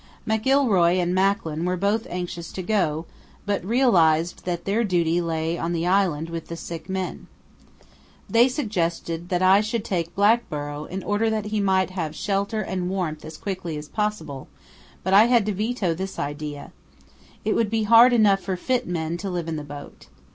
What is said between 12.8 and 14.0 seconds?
warmth as quickly as